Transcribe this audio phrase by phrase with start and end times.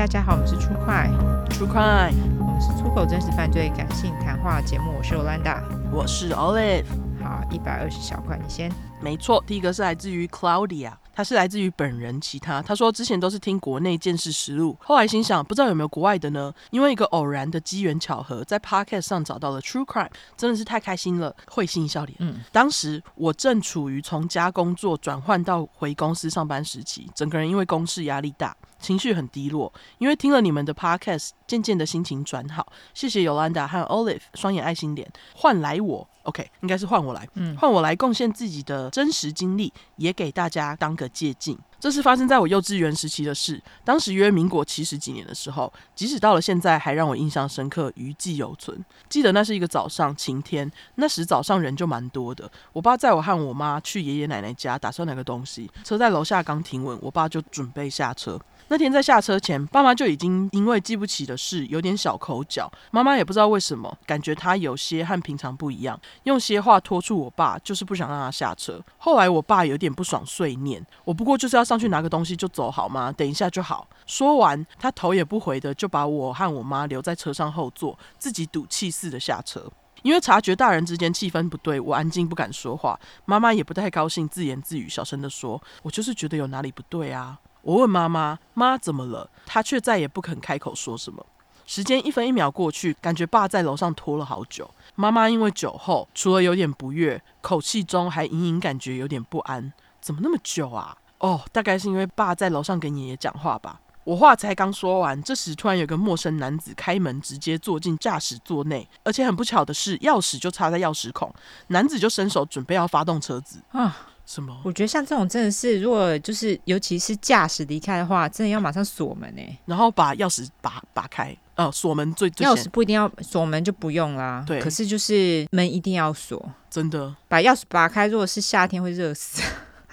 [0.00, 1.10] 大家好，我们是出快
[1.50, 4.94] True Crime，我们是出口真实犯罪感性谈话节目。
[4.96, 5.62] 我是 Olanda，
[5.92, 6.86] 我是 Olive。
[7.22, 8.72] 好，一百二十小块，你先。
[9.02, 10.92] 没错，第一个是来自于 Claudia。
[11.12, 16.50] 他是来自于本人，其他他说之前都是听国内见识实录，后来心想不知道有没有国外的呢？
[16.70, 22.16] 因为一个偶然的机缘巧合，在 Podcast 上找到了 True Crime，真的是太开心了，会心一笑脸。
[22.20, 29.72] 嗯，当时我正处于从家工作转换到回公司上班时期，整个人因为公事压力大，情绪很低落。
[29.98, 32.72] 因为听了你们的 Podcast，渐渐的心情转好。
[32.94, 36.08] 谢谢 Yolanda 和 Olive 双眼爱心脸，换来我。
[36.24, 41.58] OK，应该是换我来，嗯，换我来贡献自己的真实经历，也给大家当个借镜。
[41.80, 48.84] 这是发生在我幼稚园时期的事，当时约民国七十几年的时候，即使到了现在，还让我印象深刻，余悸犹存。
[49.08, 52.48] 记得那是一个早上，晴天，那时早上人就蛮多的。
[52.74, 58.38] 我爸载我和我妈去爷爷奶奶家，打算拿个东西，车在楼下刚停稳，我爸就准备下车。
[58.68, 62.70] 那天在下车前，爸妈就已经因为记不起的事有点小口角。
[62.92, 68.80] 妈妈也不知道为什么，感觉他有些和平常不一样，用些话拖住我爸，就是不想让他下车。
[68.98, 73.12] 后来我爸有点不爽，碎念：“我不过就是要上去拿个东西就走好吗？
[73.12, 79.70] 等一下就好。”说完，他头也不回的就把我和我妈留在车上后座，自己赌气似的下车。
[80.02, 82.98] 因为察觉大人之间气氛不对，我安静不敢说话。
[83.24, 91.24] 妈妈也不太高兴，自言自语，小声的说：“我就是觉得有哪里不对啊。”我问妈妈：“妈怎么了？”她却再也不肯开口说什么。
[91.66, 94.68] 时间一分一秒过去，感觉爸在楼上拖了好久。
[94.96, 99.72] 妈妈因为酒后，除了有点不悦，口气中还隐隐感觉有点不安。
[100.00, 100.96] 怎么那么久啊？
[101.20, 103.80] 哦，大概是因为爸在楼上给爷爷讲话吧。
[104.04, 111.32] 我话才刚说完，这时突然有个陌生男子开门，直接坐进驾驶座内，而且很不巧的是，钥匙就插在钥匙孔。
[111.68, 114.08] 男子就伸手准备要发动车子啊。
[114.24, 114.56] 什么？
[114.64, 121.36] 我觉得像这种真的是，如果就是尤其是驾驶离开的话，真的要马上锁门哎、欸，然后把钥匙拔拔开。
[121.56, 124.42] 哦，锁门最最钥匙不一定要锁门就不用啦。
[124.46, 126.42] 对，可是就是门一定要锁。
[126.70, 129.42] 真的，把钥匙拔开，如果是夏天会热死。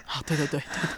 [0.06, 0.90] 啊，对对对，对，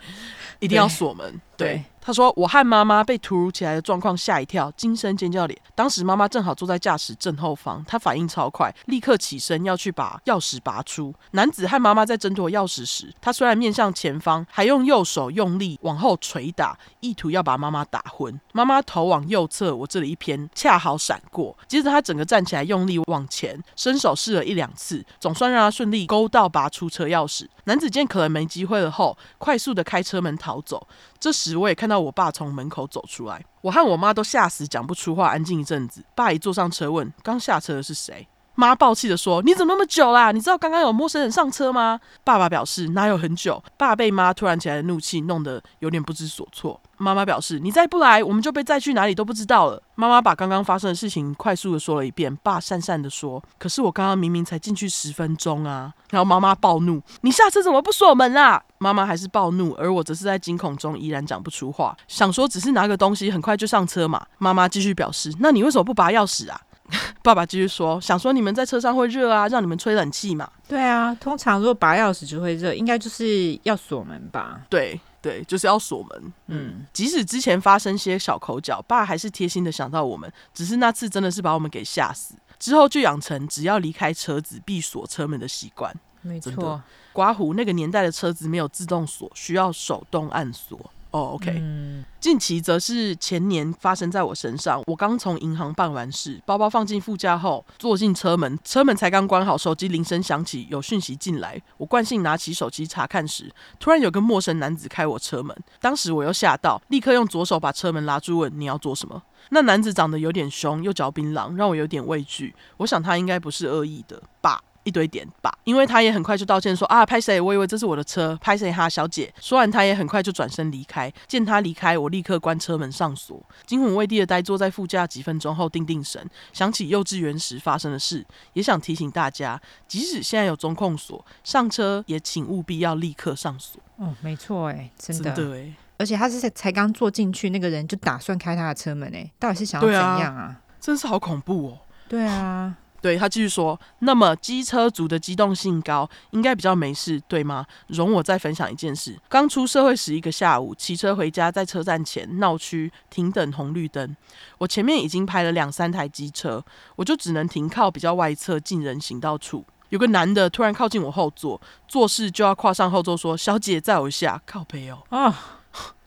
[0.59, 1.39] 一定要锁门。
[1.59, 1.83] 对。
[2.01, 5.61] 他说：“我和妈妈被突如其来的状况吓一跳，惊声尖叫脸。
[5.75, 11.13] 当时妈妈正好坐在驾驶正后方，她反应超快，立刻起身要去把钥匙拔出。
[11.31, 18.39] 男子和妈妈在争夺钥匙时，他虽然面向前方，还用右手用力往后捶打，意图要把妈妈打昏。
[18.53, 21.55] 妈妈头往右侧，我这里一偏，恰好闪过。
[21.67, 27.45] 接着他整个站起来，用力往前伸手试了一两次，总算让他顺利勾到拔出车钥匙。
[27.65, 30.87] 男子见可能没机会了后，快速的开车门逃走。
[31.19, 36.01] 这时时我也看到。”我爸从门口走出来，我和我妈都吓死，讲不出话，安静一阵子。
[36.15, 40.31] 爸一坐上车问：“刚下车的是谁？”妈爆气的说：“你怎么那么久啦？
[40.31, 46.79] 你知道刚刚有陌生人上车吗？”爸爸表示：“哪有很久？”爸被妈突然起来的怒气弄得有点不知所措。
[46.99, 52.33] 妈妈表示：“你再不来，我们就被载去哪里都不知道了。”妈妈把刚刚发生的事情快速的说了一遍。
[52.43, 64.25] 爸讪讪的说：“可是我刚刚明明才进去十分钟啊！”然后妈妈暴怒：“你下车怎么不锁门啊？”妈妈还是暴怒，而我则是在惊恐中依然讲不出话，想说只是拿个东西，很快就上车嘛。
[64.37, 66.59] 妈妈继续表示：“那你为什么不拔钥匙啊？”
[67.21, 74.61] 爸爸继续说：“想说你们在车上会热啊，让你们吹冷气嘛。”对啊，通常如果拔钥匙就会热，应该就是要锁门吧？
[74.69, 76.33] 对对，就是要锁门。
[76.47, 80.31] 嗯，即使之前发生些小口角，爸还是贴心的想到我们。
[80.53, 85.93] 只是那次真的是把我们给吓死，之后就养成只要离开车子必锁车门的习惯。
[86.21, 86.81] 没错，
[87.13, 90.79] 刮胡那个年代的车子没有自动锁，需要手动按锁。
[91.11, 91.57] 哦、oh，OK。
[91.59, 94.83] 嗯，近期则是前年发生在我身上。
[94.85, 101.59] 我刚从银行办完事，包包放进副驾后，坐进车门，车门才刚关好，手机铃声响起，有讯息进来。
[101.77, 109.23] 我惯性拿起手机查看时，突然有个陌生男子开我车门，当时我又吓到，立刻用左手把车门拉住，问你要做什么？
[109.49, 112.53] 那男子长得有点凶，又嚼槟榔，让我有点畏惧。
[112.77, 114.61] 我想他应该不是恶意的吧。
[114.83, 117.39] 一堆点吧，因为他也很快就道歉说啊，拍谁？
[117.39, 119.31] 我以为这是我的车，拍谁哈，小姐。
[119.39, 121.11] 说完，他也很快就转身离开。
[121.27, 125.05] 见他离开，我立刻关车门上锁，惊魂未定的呆坐在副驾。
[125.05, 126.23] 几分钟后，定定神，
[126.53, 133.81] 想起幼稚园时发生的事，也想提醒大家，即使现在有中控锁，上车也请务必要立刻上锁。
[133.97, 140.41] 哦，没错，哎，真的，对、欸，而且他是才刚坐进去，那个人就打算开他的车门，哎，到底是想要怎样啊？
[140.43, 141.77] 啊真是好恐怖哦。
[142.07, 142.75] 对啊。
[143.01, 147.65] 对，他继续说，那么机车族的机动性高，应该比较没事，对吗？
[147.87, 149.17] 容我再分享一件事。
[149.29, 154.15] 刚出社会时，一个下午骑车回家，在车站前闹区停等红绿灯，
[154.57, 156.63] 我前面已经排了两三台机车，
[156.95, 159.65] 我就只能停靠比较外侧近人行道处。
[159.89, 164.99] 有个男的突然靠近我后座，做事就要跨上后座说：“小姐，载我一下。”靠北哦。
[165.09, 165.58] 啊。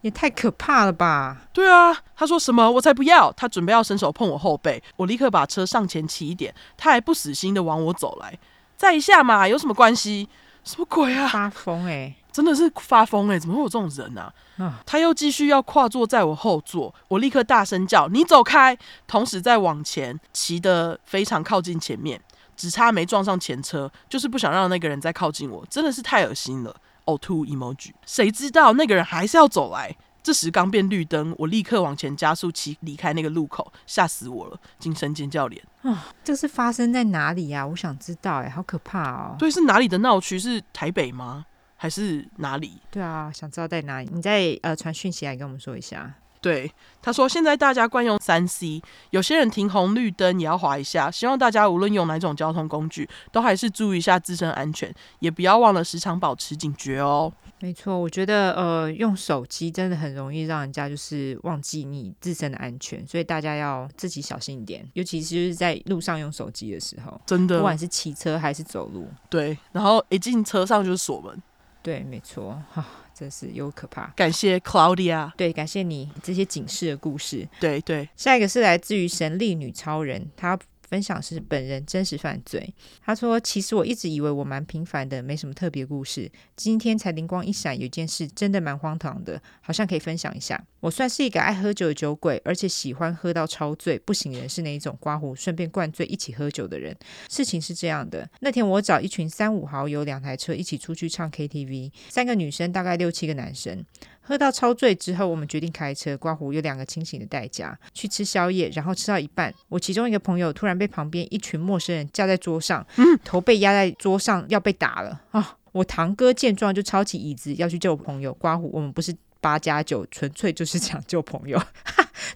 [0.03, 1.39] 也太可怕了吧？
[1.53, 2.71] 对啊，他说什么？
[2.71, 3.33] 我才不要！
[3.33, 8.39] 他准备要伸手碰我后背，我立刻把车上前骑一点，他还不死心的往我走来。
[8.77, 10.29] 再一下嘛，有什么关系？
[10.65, 11.27] 什么鬼啊？
[11.27, 12.17] 发疯哎、欸！
[12.31, 13.41] 真的是发疯哎、欸！
[13.41, 14.33] 怎么会有这种人啊？
[14.59, 18.77] 啊他又继续要跨坐在我后座，我立刻大声叫：“你走开！”
[19.07, 22.21] 同时再往前骑得非常靠近前面，
[22.57, 26.75] 只差没撞上前车，就是不想让那个人再靠近我，真的是太恶心了。
[27.07, 29.97] 呕吐 emoji，谁知道那个人还是要走来。
[30.23, 35.61] 这时刚变绿灯，我立刻往前加速骑离开那个路口，吓死我了，惊声尖叫脸。
[35.83, 37.67] 啊，这是发生在哪里呀？
[37.67, 39.37] 我想知道，哎，好可怕哦。
[39.37, 40.39] 对，是哪里的闹区？
[40.39, 41.45] 是台北吗？
[41.77, 42.81] 还是哪里？
[42.93, 44.09] 对啊，想知道在哪里？
[44.13, 46.15] 你再呃传讯息来跟我们说一下。
[46.43, 51.09] 对，他说现在大家惯用三 C，有些人停红绿灯也要划一下。
[51.09, 57.33] 希望大家无论用哪种交通工具，都还是注意一下自身安全，也不要忘了时常保持警觉哦。
[57.61, 69.07] 没错，我觉得呃，用手机真的很容易让人家就是忘记你自身的安全，所以大家要自己小心一点，尤其是在路上用手机的时候，真的，不管是骑车还是走路。
[69.31, 71.41] 对，然后一进车上就是锁门。
[71.85, 72.85] 对，没错，哈，
[73.23, 74.07] 真是有可怕。
[74.17, 77.49] 感谢 Claudia，对，感谢你这些警示的故事。
[77.61, 80.59] 对对，下一个是来自于神力女超人，她。
[80.93, 82.75] 分享是本人真实犯罪。
[83.03, 86.31] 他说：“其实我一直以为我蛮平凡的，没什么特别故事。
[86.55, 90.63] 今天才灵光一闪，有件事真的蛮荒唐的，好像可以分享一下。
[90.81, 96.95] 我算是一个爱喝酒的酒鬼，而且喜欢喝到超醉不省人事那一种刮胡，顺便灌醉一起喝酒的人。
[97.31, 103.83] 事情是这样的，那天我找一群三五好友，两台车一起出去唱 KTV，三个女生，大概六七个男生。”
[104.23, 106.17] 喝到超醉之后，我们决定开车。
[106.17, 108.71] 刮胡有两个清醒的代价，去吃宵夜。
[108.73, 115.57] 然后吃到一半，我其中一个朋友突然被旁边一群陌生人架在桌上，嗯、头被压在桌上，要被打了啊！
[115.73, 118.33] 我堂哥见状就抄起椅子要去救朋友。
[118.35, 121.61] 刮胡，我们不是八加九，纯粹就是想救朋友。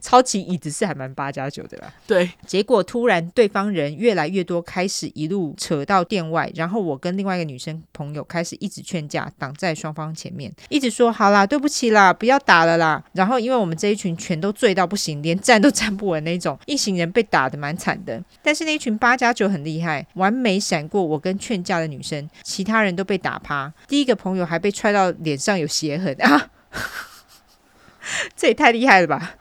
[0.00, 1.92] 抄起椅子是还蛮八加九的啦。
[2.06, 13.02] 对，结果突然对方人越来越多，开始一路扯到店外，然后我跟另外一个女生朋友开始一直劝架，挡在双方前面，一直说好啦，对不起啦，不要打了啦。
[13.12, 18.22] 然后因为我们这一群全都醉到不行，连站都站不稳那种，一行人被打的蛮惨的。
[18.42, 23.72] 但是那一群八加九很厉害，完美闪过我跟劝架的女生，其他人都被打趴。
[23.88, 26.50] 第一个朋友还被踹到脸上有血痕啊，
[28.36, 29.36] 这也太厉害了吧！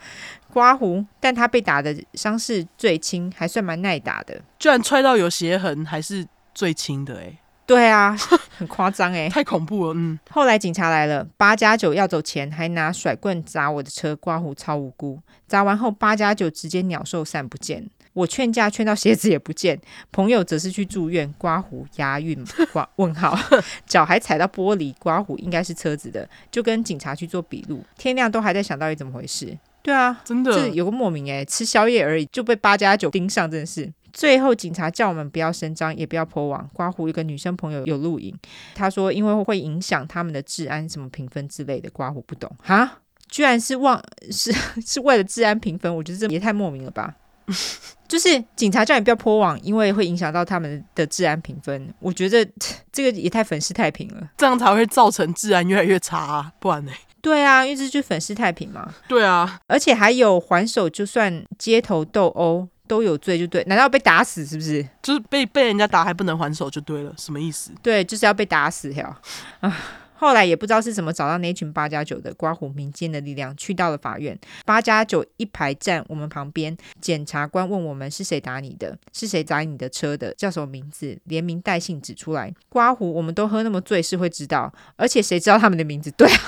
[0.55, 4.41] 刮胡，但他被打的伤势最轻，还算蛮耐打的。
[4.57, 7.37] 居然踹到有鞋痕，还是最轻的哎。
[7.65, 8.15] 对啊，
[8.57, 9.93] 很夸张哎， 太恐怖了。
[9.93, 10.17] 嗯。
[10.29, 15.19] 后来警察来了，八加九要走前还拿甩棍砸我的车，刮胡超无辜。
[15.45, 17.89] 砸完后，八加九直接鸟兽散不见。
[18.13, 19.77] 我劝架劝到鞋子也不见，
[20.13, 21.29] 朋友则是去住院。
[21.37, 22.41] 刮胡押韵
[22.71, 23.37] 刮 问号，
[23.85, 27.83] 脚还踩到玻璃，刮胡应该是车子的，就跟警察去做笔录。
[27.97, 29.57] 天亮都还在想到底怎么回事。
[29.85, 33.93] 对啊，真的，这有个莫名哎，吃宵夜而已就被八加九盯上，真的是。
[34.11, 36.67] 最后警察叫我们不要声张，也不要 po 网。
[36.73, 38.35] 刮胡一个女生朋友有录影，
[38.73, 41.87] 她说因为会影响他们的治安，什么评分之类的。
[41.91, 42.99] 刮胡不懂哈，
[43.29, 44.01] 居然是忘
[44.31, 44.51] 是
[44.83, 47.13] 是为了治安评分，我觉得这也太莫名了吧。
[48.07, 51.93] 就是警察叫你不要 po 网，因为会影响到他们的治安评分。
[51.99, 52.43] 我觉得
[52.91, 56.91] 这个也太粉饰太平了，这样才会造成治安越来越差啊，不然呢？
[57.25, 58.93] 对啊，因为这就粉饰太平嘛。
[59.07, 63.63] 对啊，而且还有还手，就算街头斗殴都有罪，就对。
[63.63, 64.87] 难道被打死是不是？
[65.01, 67.71] 就是被被人家打还不能还手就对了，什么意思？
[67.81, 69.19] 对，就是要被打死呀。
[69.61, 69.75] 啊，
[70.13, 74.37] 后来也不知道是怎么找到那群八加九的刮胡民间的力量，去到了法院。
[74.63, 82.53] 八加九一排站我们旁边，检察官问我们是谁打你的，是谁砸你的车的，叫什么名字，连名带姓指出来。
[82.69, 86.11] 刮胡我们都喝那么醉，是会知道，而且谁知道他们的名字？
[86.11, 86.39] 对啊。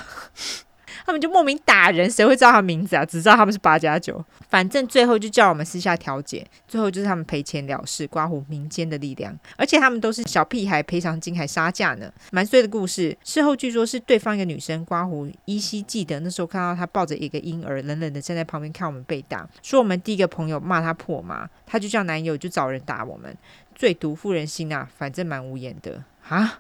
[1.08, 3.06] 他们就莫名打人，谁会知道他名字啊？
[3.06, 13.18] 只知道他们是八加九，反正最后就叫我们私下调解，最后就是他们赔钱了事，刮胡民间的力量，而且他们都是小屁孩，赔偿金还杀价呢，蛮衰的故事。
[13.24, 23.34] 事后据说是对方一个女生刮胡依稀记得那时候看到她抱着一个婴儿，冷冷的站在旁边看我们被打，说我们第一个朋友骂她破妈，她就叫男友就找人打我们，
[23.74, 26.60] 最毒妇人心啊，反正蛮无言的啊。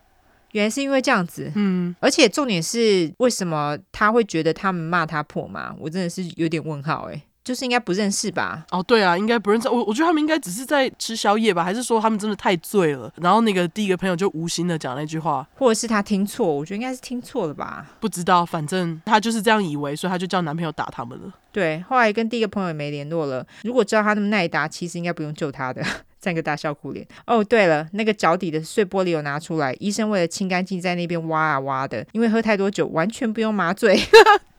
[0.53, 5.75] 原来是因为这样子，嗯，而且重点是为什么他会觉得他们骂他破吗？
[5.79, 8.65] 我真的是有点问号哎，就是应该不认识吧？
[8.71, 9.69] 哦，对啊，应该不认识。
[9.69, 13.11] 我我觉得他们应该只是在吃宵夜吧，还是说他们真的太醉了？
[13.17, 16.47] 然后那个第一个朋友就无心的讲那句话，或者是他听错？
[16.47, 17.85] 我觉得应该是听错了吧？
[17.99, 21.33] 不知道，反正他就是这样以为，所以他就叫男朋友打他们了。
[21.51, 23.45] 对，后来跟第一个朋友也没联络了。
[23.63, 25.83] 如果知道他那么耐打，其实应该不用救他的。
[26.19, 27.05] 三个大笑哭脸。
[27.25, 32.05] 哦，对了，那个脚底的碎玻璃有拿出来，医生为了清干净，在那边挖啊挖的。
[32.11, 33.99] 因为喝太多酒，完全不用麻醉。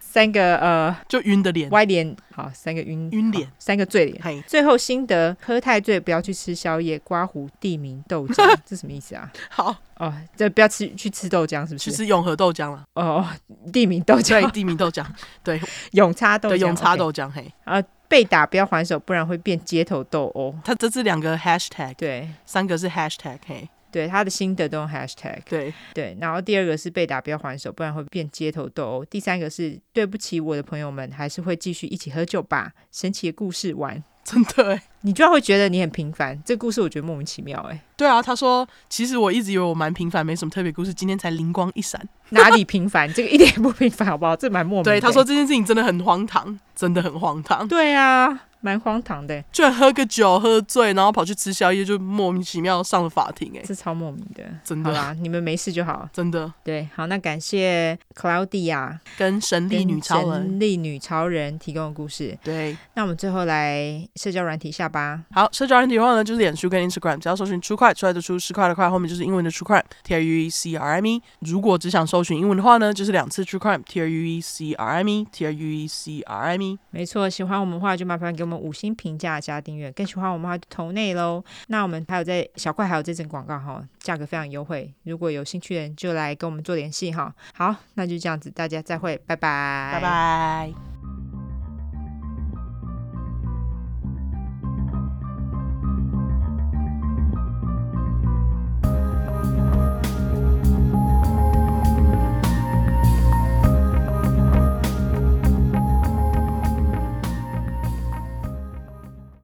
[0.00, 4.18] 三个呃，就晕的脸，歪脸，好，三个晕晕脸，三个醉脸。
[4.22, 9.30] 嘿最后心得：喝太醉不要去吃宵夜，刮胡地名豆浆， 这什么意思啊？
[9.50, 11.90] 好哦，这不要吃去吃豆浆，是不是？
[11.90, 12.82] 去吃永和豆浆了。
[12.94, 13.24] 哦，
[13.70, 15.04] 地名豆浆，对，地名豆浆，
[15.44, 15.60] 对，
[15.92, 20.54] 永差豆浆，对，永差豆浆，嘿，啊，被打不要还手，不然会变街头斗殴。
[20.64, 25.38] 他这是两个 hashtag，对三个是 hashtag，嘿，对，他的心得都用 hashtag。
[25.48, 29.04] 对，对，然后第二个是被打不要还手，不然会变街头斗殴。
[29.04, 32.72] 第三个是对不起我的朋友们，还是会继续一起喝酒吧。
[32.90, 37.80] 神奇的故事完，真的哎，你居然会觉得你很平凡，这个故事我觉得莫名其妙哎。
[37.96, 41.98] 对啊，他说其实我一直以为我蛮平凡，没什么特别故事，今天才灵光一闪。
[42.28, 43.10] 哪里平凡？
[43.14, 44.36] 这个一点也不平凡，好不好？
[44.36, 44.90] 这蛮莫名的。
[44.92, 47.66] 对，他说这件事情真的很荒唐，真的很荒唐。
[47.66, 48.28] 对啊，
[48.60, 54.42] 蛮荒唐的，居然喝个酒喝醉，然后跑去吃宵夜，就莫名其妙上了法庭，哎，是超莫名的。
[54.64, 56.08] 真的好啦，你们没事就好。
[56.12, 56.52] 真的。
[56.64, 62.36] 对，好，那感谢 Claudia 跟神力女超人、神力女超人提供的故事。
[62.42, 65.22] 对，那我们最后来社交软体下吧。
[65.30, 71.22] 好，社交软体的话呢，就是脸书跟 Instagram，只要搜寻 True Crime 出来的出十块的块，后面就是英文的 True Crime，T R U E C R M E。
[71.40, 76.62] 如果只想搜寻英文的话呢，就是两次 True Crime，T R U E C R M E，T R U E C R M
[76.62, 76.78] E。
[76.90, 81.44] 没错，喜欢我们的话就麻烦给我我们五星评价加订阅，更喜欢我们的话就投内喽。
[81.66, 87.34] 那我们还有在小块还有这阵广告哈，价格非常优惠，如果有兴趣的人就来跟我们做联系哈。
[87.52, 90.87] 好，那就这样子，大家再会，拜拜，拜拜。